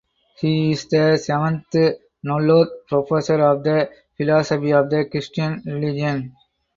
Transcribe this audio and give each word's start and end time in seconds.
He 0.39 0.71
is 0.71 0.87
the 0.87 1.15
seventh 1.17 1.75
Nolloth 2.25 2.87
Professor 2.87 3.39
of 3.45 3.63
the 3.63 3.87
Philosophy 4.17 4.73
of 4.73 4.89
the 4.89 5.05
Christian 5.05 5.61
Religion. 5.63 6.35